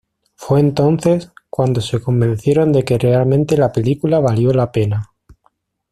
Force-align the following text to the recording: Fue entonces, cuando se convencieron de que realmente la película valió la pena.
Fue 0.35 0.59
entonces, 0.59 1.31
cuando 1.51 1.79
se 1.79 2.01
convencieron 2.01 2.71
de 2.73 2.83
que 2.83 2.97
realmente 2.97 3.55
la 3.55 3.71
película 3.71 4.17
valió 4.19 4.51
la 4.51 4.71
pena. 4.71 5.11